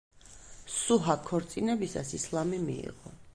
სუჰა 0.75 1.15
ქორწინებისას 1.27 2.15
ისლამი 2.21 2.63
მიიღო. 2.67 3.15